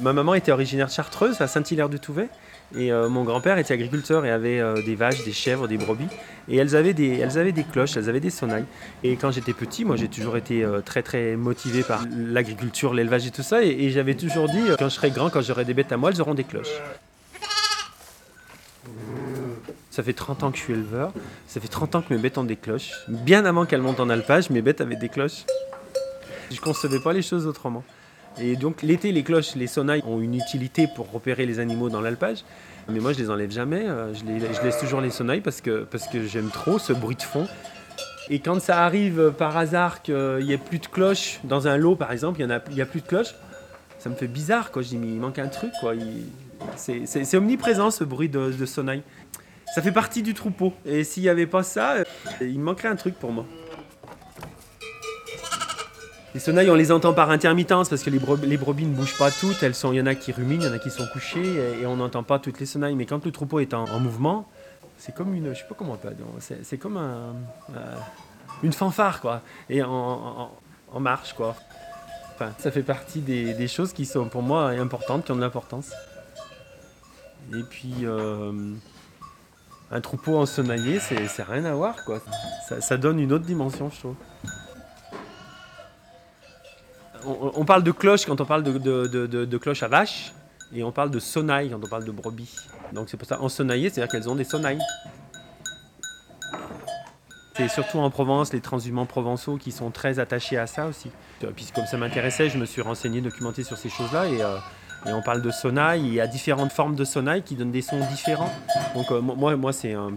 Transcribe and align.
Ma 0.00 0.14
maman 0.14 0.34
était 0.34 0.50
originaire 0.50 0.86
de 0.86 0.92
Chartreuse, 0.92 1.40
à 1.42 1.46
Saint-Hilaire-du-Touvet. 1.46 2.28
Et 2.74 2.90
euh, 2.90 3.08
mon 3.08 3.24
grand-père 3.24 3.58
était 3.58 3.74
agriculteur 3.74 4.24
et 4.24 4.30
avait 4.30 4.60
euh, 4.60 4.82
des 4.82 4.94
vaches, 4.94 5.24
des 5.24 5.32
chèvres, 5.32 5.68
des 5.68 5.76
brebis. 5.76 6.06
Et 6.48 6.56
elles 6.56 6.74
avaient 6.74 6.94
des, 6.94 7.18
elles 7.18 7.36
avaient 7.36 7.52
des 7.52 7.64
cloches, 7.64 7.96
elles 7.96 8.08
avaient 8.08 8.20
des 8.20 8.30
sonnailles. 8.30 8.64
Et 9.02 9.16
quand 9.16 9.30
j'étais 9.30 9.52
petit, 9.52 9.84
moi 9.84 9.96
j'ai 9.96 10.08
toujours 10.08 10.36
été 10.36 10.64
euh, 10.64 10.80
très 10.80 11.02
très 11.02 11.36
motivé 11.36 11.82
par 11.82 12.04
l'agriculture, 12.16 12.94
l'élevage 12.94 13.26
et 13.26 13.30
tout 13.30 13.42
ça. 13.42 13.62
Et, 13.62 13.68
et 13.68 13.90
j'avais 13.90 14.14
toujours 14.14 14.48
dit, 14.48 14.62
quand 14.78 14.88
je 14.88 14.94
serai 14.94 15.10
grand, 15.10 15.28
quand 15.28 15.42
j'aurai 15.42 15.64
des 15.64 15.74
bêtes 15.74 15.92
à 15.92 15.96
moi, 15.96 16.10
elles 16.10 16.20
auront 16.20 16.34
des 16.34 16.44
cloches. 16.44 16.80
Ça 19.90 20.02
fait 20.02 20.12
30 20.12 20.44
ans 20.44 20.50
que 20.50 20.56
je 20.56 20.62
suis 20.62 20.72
éleveur. 20.72 21.12
Ça 21.46 21.60
fait 21.60 21.68
30 21.68 21.96
ans 21.96 22.02
que 22.02 22.14
mes 22.14 22.20
bêtes 22.20 22.38
ont 22.38 22.44
des 22.44 22.56
cloches. 22.56 22.92
Bien 23.08 23.44
avant 23.44 23.66
qu'elles 23.66 23.82
montent 23.82 24.00
en 24.00 24.08
alpage, 24.08 24.48
mes 24.48 24.62
bêtes 24.62 24.80
avaient 24.80 24.96
des 24.96 25.08
cloches. 25.08 25.44
Je 26.50 26.60
concevais 26.60 27.00
pas 27.00 27.12
les 27.12 27.22
choses 27.22 27.46
autrement. 27.46 27.84
Et 28.40 28.56
donc 28.56 28.82
l'été, 28.82 29.12
les 29.12 29.22
cloches, 29.22 29.54
les 29.54 29.66
sonnailles 29.66 30.02
ont 30.06 30.20
une 30.20 30.34
utilité 30.34 30.88
pour 30.94 31.10
repérer 31.10 31.46
les 31.46 31.58
animaux 31.58 31.88
dans 31.90 32.00
l'alpage. 32.00 32.44
Mais 32.88 33.00
moi, 33.00 33.12
je 33.12 33.18
les 33.18 33.30
enlève 33.30 33.50
jamais. 33.50 33.84
euh, 33.86 34.12
Je, 34.14 34.64
laisse 34.64 34.78
toujours 34.78 35.00
les 35.00 35.10
sonnailles 35.10 35.42
parce 35.42 35.60
que, 35.60 35.84
parce 35.84 36.08
que 36.08 36.26
j'aime 36.26 36.48
trop 36.50 36.78
ce 36.78 36.92
bruit 36.92 37.16
de 37.16 37.22
fond. 37.22 37.46
Et 38.28 38.38
quand 38.40 38.60
ça 38.60 38.84
arrive 38.84 39.20
euh, 39.20 39.30
par 39.30 39.56
hasard 39.56 40.02
qu'il 40.02 40.38
n'y 40.42 40.52
ait 40.52 40.58
plus 40.58 40.78
de 40.78 40.86
cloches 40.86 41.40
dans 41.44 41.68
un 41.68 41.76
lot, 41.76 41.96
par 41.96 42.12
exemple, 42.12 42.40
il 42.40 42.46
n'y 42.46 42.52
a, 42.52 42.62
y 42.70 42.80
a 42.80 42.86
plus 42.86 43.00
de 43.00 43.06
cloches, 43.06 43.34
ça 43.98 44.08
me 44.08 44.14
fait 44.14 44.28
bizarre. 44.28 44.70
Quoi. 44.70 44.82
Je 44.82 44.88
dis, 44.88 44.96
mais 44.96 45.08
il 45.08 45.20
manque 45.20 45.38
un 45.38 45.48
truc. 45.48 45.72
Quoi. 45.80 45.94
C'est 46.76 47.36
omniprésent 47.36 47.90
ce 47.90 48.04
bruit 48.04 48.28
de, 48.28 48.50
de. 48.50 48.66
Ça 48.66 49.82
fait 49.82 49.92
partie 49.92 50.22
du 50.22 50.34
troupeau. 50.34 50.72
Et 50.84 51.04
s'il 51.04 51.22
n'y 51.22 51.28
avait 51.28 51.46
pas 51.46 51.62
ça, 51.62 51.92
euh, 51.92 52.04
il 52.40 52.60
manquerait 52.60 52.88
un 52.88 52.96
truc 52.96 53.14
pour 53.14 53.30
moi. 53.32 53.46
Les 56.34 56.38
sonnailles, 56.40 56.70
on 56.70 56.76
les 56.76 56.92
entend 56.92 57.12
par 57.12 57.30
intermittence 57.30 57.88
parce 57.88 58.02
que 58.04 58.10
les, 58.10 58.20
bre- 58.20 58.40
les 58.44 58.56
brebis 58.56 58.86
ne 58.86 58.94
bougent 58.94 59.18
pas 59.18 59.30
toutes. 59.32 59.62
Elles 59.64 59.74
sont, 59.74 59.92
il 59.92 59.96
y 59.96 60.00
en 60.00 60.06
a 60.06 60.14
qui 60.14 60.30
ruminent, 60.30 60.62
il 60.62 60.66
y 60.66 60.70
en 60.70 60.72
a 60.72 60.78
qui 60.78 60.90
sont 60.90 61.06
couchées 61.12 61.80
et, 61.80 61.86
on 61.86 61.96
n'entend 61.96 62.22
pas 62.22 62.38
toutes 62.38 62.60
les 62.60 62.66
sonnailles. 62.66 62.94
Mais 62.94 63.04
quand 63.06 63.24
le 63.24 63.32
troupeau 63.32 63.58
est 63.58 63.74
en, 63.74 63.84
en 63.84 63.98
mouvement, 63.98 64.48
c'est 64.96 65.12
comme 65.14 65.34
une, 65.34 65.52
je 65.52 65.58
sais 65.58 65.64
pas 65.68 65.74
comment 65.76 65.98
on 66.02 66.40
c'est 66.62 66.78
comme 66.78 66.98
euh, 66.98 67.32
une 68.62 68.72
fanfare 68.72 69.20
quoi, 69.20 69.40
et 69.68 69.82
en, 69.82 69.90
en- 69.90 70.50
en 70.92 71.00
marche 71.00 71.32
quoi. 71.32 71.56
Enfin, 72.34 72.52
ça 72.58 72.70
fait 72.70 72.82
partie 72.82 73.20
des, 73.20 73.66
choses 73.68 73.92
qui 73.92 74.06
sont 74.06 74.26
pour 74.28 74.42
moi 74.42 74.68
importantes, 74.70 75.24
qui 75.24 75.32
ont 75.32 75.36
de 75.36 75.40
l'importance. 75.40 75.90
Et 77.52 77.62
puis 77.68 77.92
euh, 78.04 78.52
un 79.90 80.00
troupeau 80.00 80.38
ensonaillé, 80.38 81.00
c'est 81.00 81.42
rien 81.42 81.64
à 81.64 81.74
voir 81.74 82.04
quoi. 82.04 82.20
Ça 82.80 82.96
donne 82.96 83.18
une 83.18 83.32
autre 83.32 83.44
dimension, 83.46 83.90
je 83.90 83.98
trouve. 83.98 84.14
On, 87.24 87.64
parle 87.64 87.82
de 87.82 87.92
cloche 87.92 88.24
quand 88.24 88.40
on 88.40 88.44
parle 88.44 88.62
de, 88.62 88.78
de, 88.78 89.26
de, 89.26 89.84
à 89.84 89.88
vache, 89.88 90.32
et 90.74 90.82
on 90.82 90.92
parle 90.92 91.10
de 91.10 91.18
sonnaille 91.18 91.70
quand 91.70 91.80
on 91.84 91.88
parle 91.88 92.04
de 92.04 92.12
brebis. 92.12 92.54
Donc 92.92 93.08
c'est 93.08 93.16
pour 93.16 93.28
ça, 93.28 93.40
ensonaillé, 93.40 93.90
c'est-à-dire 93.90 94.10
qu'elles 94.10 94.28
ont 94.28 94.34
des 94.34 94.44
sonnailles. 94.44 94.80
C'est 97.56 97.68
surtout 97.68 97.98
en 97.98 98.08
Provence, 98.10 98.52
les 98.52 98.60
transhumants 98.60 99.06
provençaux 99.06 99.56
qui 99.56 99.70
sont 99.70 99.90
très 99.90 100.18
attachés 100.18 100.56
à 100.56 100.66
ça 100.66 100.86
aussi. 100.86 101.10
Euh, 101.44 101.50
Puis 101.54 101.68
comme 101.74 101.84
ça 101.84 101.98
m'intéressait, 101.98 102.48
je 102.48 102.56
me 102.56 102.64
suis 102.64 102.80
renseigné, 102.80 103.20
documenté 103.20 103.64
sur 103.64 103.76
ces 103.76 103.90
choses-là, 103.90 104.26
et, 104.28 104.42
euh, 104.42 104.56
et 105.06 105.12
on 105.12 105.22
parle 105.22 105.42
de 105.42 105.50
sonnaille, 105.50 106.06
il 106.06 106.14
y 106.14 106.20
a 106.20 106.26
différentes 106.26 106.72
formes 106.72 106.94
de 106.94 107.04
sonnaille 107.04 107.42
qui 107.42 107.56
donnent 107.56 107.70
des 107.70 107.82
sons 107.82 108.00
différents. 108.08 108.50
Donc 108.94 109.10
euh, 109.10 109.20
moi, 109.20 109.56
moi 109.56 109.72
c'est 109.72 109.92
un... 109.92 110.12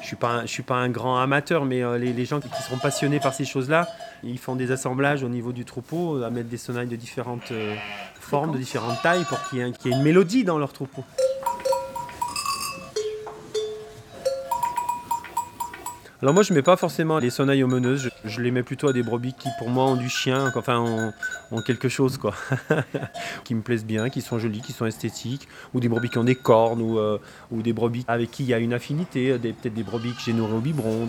Je 0.00 0.06
suis 0.06 0.16
suis 0.46 0.62
pas 0.62 0.76
un 0.76 0.88
grand 0.88 1.18
amateur, 1.18 1.64
mais 1.64 1.82
euh, 1.82 1.98
les, 1.98 2.24
gens 2.24 2.40
qui, 2.40 2.48
seront 2.62 2.78
passionnés 2.78 3.20
par 3.20 3.34
ces 3.34 3.44
choses-là, 3.44 3.88
ils 4.22 4.38
font 4.38 4.56
des 4.56 4.70
assemblages 4.70 5.22
au 5.22 5.28
niveau 5.28 5.52
du 5.52 5.64
troupeau, 5.64 6.22
à 6.22 6.30
mettre 6.30 6.48
des 6.48 6.56
sonnailles 6.56 6.86
de 6.86 6.96
différentes 6.96 7.50
euh, 7.50 7.74
formes, 8.20 8.52
de 8.52 8.58
différentes 8.58 9.00
tailles, 9.02 9.24
pour 9.28 9.42
qu'il 9.48 9.58
y 9.58 9.62
ait 9.62 9.72
une 9.84 10.02
mélodie 10.02 10.44
dans 10.44 10.58
leur 10.58 10.72
troupeau. 10.72 11.04
Alors 16.20 16.34
moi 16.34 16.42
je 16.42 16.52
mets 16.52 16.62
pas 16.62 16.76
forcément 16.76 17.18
les 17.18 17.30
sonnailles 17.30 17.62
aux 17.62 17.68
meneuses, 17.68 18.10
je, 18.24 18.40
les 18.40 18.50
mets 18.50 18.64
plutôt 18.64 18.88
à 18.88 18.92
des 18.92 19.04
brebis 19.04 19.34
qui 19.34 19.48
pour 19.56 19.70
moi 19.70 19.84
ont 19.84 19.94
du 19.94 20.08
chien, 20.08 20.50
enfin 20.56 21.12
ont, 21.52 21.62
quelque 21.62 21.88
chose 21.88 22.18
quoi, 22.18 22.34
qui 23.44 23.54
me 23.54 23.62
plaisent 23.62 23.84
bien, 23.84 24.10
qui 24.10 24.20
sont 24.20 24.36
jolies, 24.40 24.60
qui 24.60 24.72
sont 24.72 24.84
esthétiques, 24.84 25.46
ou 25.74 25.80
des 25.80 25.88
brebis 25.88 26.10
qui 26.10 26.18
ont 26.18 26.24
des 26.24 26.34
cornes, 26.34 26.82
ou, 26.82 26.98
euh, 26.98 27.18
des 27.52 27.72
brebis 27.72 28.04
avec 28.08 28.32
qui 28.32 28.42
il 28.42 28.48
y 28.48 28.54
a 28.54 28.58
une 28.58 28.74
affinité, 28.74 29.38
peut-être 29.38 29.74
des 29.74 29.84
brebis 29.84 30.12
que 30.12 30.20
j'ai 30.20 30.32
au 30.32 30.58
biberon. 30.58 31.06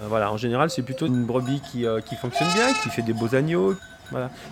Euh, 0.00 0.06
voilà, 0.08 0.32
en 0.32 0.38
général 0.38 0.70
c'est 0.70 0.82
plutôt 0.82 1.06
une 1.06 1.26
brebis 1.26 1.60
qui, 1.60 1.84
euh, 1.84 2.00
fonctionne 2.18 2.48
bien, 2.54 2.72
qui 2.82 2.88
fait 2.88 3.02
des 3.02 3.12
beaux 3.12 3.34
agneaux. 3.34 3.76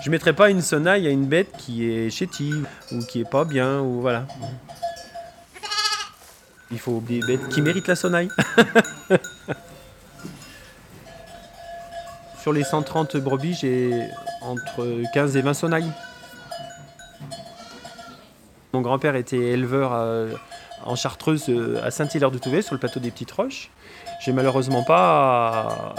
Je 0.03 0.11
mettrai 0.11 0.35
pas 0.35 0.51
une 0.51 0.61
sonnaille 0.61 1.07
à 1.07 1.11
une 1.11 1.25
bête 1.25 1.53
qui 1.57 1.91
est 1.91 2.11
chétive, 2.11 2.67
ou 2.93 2.99
qui 2.99 3.21
est 3.21 3.31
pas 3.31 3.47
bien, 3.47 3.81
ou 3.81 4.03
voilà. 4.03 4.27
Il 6.73 6.79
faut 6.79 7.01
bêtes 7.01 7.49
qui 7.49 7.63
méritent 7.63 7.89
la 7.89 7.97
sonnaille. 7.97 8.29
Sur 12.43 12.53
les 12.53 12.65
130 12.65 13.17
brebis, 13.19 13.55
j'ai 13.55 14.09
entre 14.41 14.87
15 15.13 15.37
et 15.37 15.43
20 15.43 15.55
sonnailles. 15.55 15.91
Mon 18.73 18.81
grand-père 18.81 19.17
était 19.17 19.37
éleveur 19.37 19.91
euh, 19.93 20.33
en 20.85 20.95
Chartreuse 20.97 21.47
euh, 21.49 21.81
à 21.85 21.91
Saint-Hilaire-de-Touvet, 21.91 22.63
sur 22.63 22.75
le 22.75 22.79
plateau 22.81 23.01
des 23.01 23.11
Petites 23.11 23.33
Roches. 23.33 23.71
J'ai 24.25 24.33
malheureusement 24.33 24.85
pas, 24.85 25.95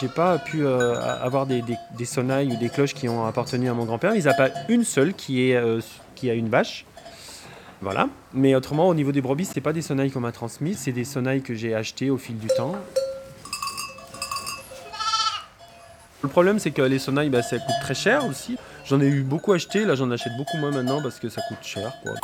j'ai 0.00 0.08
pas 0.08 0.38
pu 0.38 0.64
euh, 0.64 0.98
avoir 1.22 1.46
des, 1.46 1.60
des- 1.62 1.76
des 1.96 2.04
sonnailles 2.04 2.50
ou 2.52 2.56
des 2.56 2.68
cloches 2.70 2.94
qui 2.94 3.08
ont 3.08 3.26
appartenu 3.26 3.68
à 3.68 3.74
mon 3.74 3.84
grand-père. 3.84 4.14
Il 4.14 4.22
n'y 4.22 4.28
a 4.28 4.34
pas 4.34 4.48
une 4.68 4.82
seule 4.84 5.12
qui, 5.14 5.50
est, 5.50 5.56
euh, 5.56 5.80
qui 6.14 6.30
a 6.30 6.34
une 6.34 6.48
vache. 6.48 6.86
Voilà. 7.86 8.08
Mais 8.34 8.56
autrement, 8.56 8.88
au 8.88 8.94
niveau 8.96 9.12
des 9.12 9.20
brebis, 9.20 9.44
c'est 9.44 9.60
pas 9.60 9.72
des 9.72 9.80
sonnailles 9.80 10.10
qu'on 10.10 10.18
m'a 10.18 10.32
transmises, 10.32 10.78
c'est 10.78 10.90
des 10.90 11.04
sonnailles 11.04 11.40
que 11.40 11.54
j'ai 11.54 11.72
achetées 11.72 12.10
au 12.10 12.18
fil 12.18 12.36
du 12.36 12.48
temps. 12.48 12.74
Le 16.22 16.28
problème, 16.28 16.58
c'est 16.58 16.72
que 16.72 16.82
les 16.82 16.98
sonnailles, 16.98 17.30
bah, 17.30 17.42
ça 17.42 17.60
coûte 17.60 17.76
très 17.80 17.94
cher 17.94 18.26
aussi. 18.26 18.56
J'en 18.86 19.00
ai 19.00 19.06
eu 19.06 19.22
beaucoup 19.22 19.52
acheté, 19.52 19.84
là 19.84 19.94
j'en 19.94 20.10
achète 20.10 20.32
beaucoup 20.36 20.56
moins 20.56 20.72
maintenant 20.72 21.00
parce 21.00 21.20
que 21.20 21.28
ça 21.28 21.40
coûte 21.46 21.62
cher. 21.62 21.92
Quoi. 22.02 22.14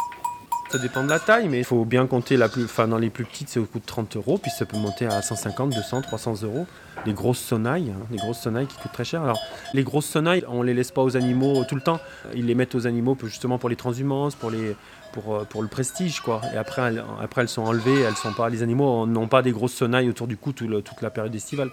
Ça 0.72 0.78
dépend 0.78 1.04
de 1.04 1.10
la 1.10 1.20
taille, 1.20 1.48
mais 1.50 1.58
il 1.58 1.64
faut 1.64 1.84
bien 1.84 2.06
compter 2.06 2.38
la 2.38 2.48
plus, 2.48 2.64
enfin, 2.64 2.88
dans 2.88 2.96
les 2.96 3.10
plus 3.10 3.26
petites, 3.26 3.50
ça 3.50 3.60
coûte 3.60 3.82
30 3.84 4.16
euros, 4.16 4.38
puis 4.38 4.50
ça 4.50 4.64
peut 4.64 4.78
monter 4.78 5.04
à 5.04 5.20
150, 5.20 5.68
200, 5.68 6.00
300 6.00 6.44
euros. 6.44 6.66
Les 7.04 7.12
grosses 7.12 7.40
sonnailles, 7.40 7.90
hein, 7.90 8.06
les 8.10 8.16
grosses 8.16 8.40
sonnailles 8.40 8.66
qui 8.66 8.78
coûtent 8.78 8.92
très 8.92 9.04
cher. 9.04 9.22
Alors, 9.22 9.38
les 9.74 9.82
grosses 9.82 10.06
sonnailles, 10.06 10.44
on 10.48 10.62
les 10.62 10.72
laisse 10.72 10.90
pas 10.90 11.02
aux 11.02 11.14
animaux 11.14 11.62
tout 11.66 11.74
le 11.74 11.82
temps. 11.82 12.00
Ils 12.34 12.46
les 12.46 12.54
mettent 12.54 12.74
aux 12.74 12.86
animaux 12.86 13.18
justement 13.22 13.58
pour 13.58 13.68
les 13.68 13.76
transhumances, 13.76 14.34
pour 14.34 14.50
les, 14.50 14.74
pour, 15.12 15.34
euh, 15.34 15.44
pour 15.44 15.60
le 15.60 15.68
prestige 15.68 16.20
quoi. 16.20 16.40
Et 16.54 16.56
après 16.56 16.80
elles, 16.80 17.04
après 17.20 17.42
elles 17.42 17.48
sont 17.48 17.64
enlevées, 17.64 18.00
elles 18.00 18.16
sont 18.16 18.32
pas, 18.32 18.48
les 18.48 18.62
animaux 18.62 19.06
n'ont 19.06 19.28
pas 19.28 19.42
des 19.42 19.52
grosses 19.52 19.74
sonnailles 19.74 20.08
autour 20.08 20.26
du 20.26 20.38
cou 20.38 20.52
toute 20.52 21.02
la 21.02 21.10
période 21.10 21.34
estivale. 21.34 21.68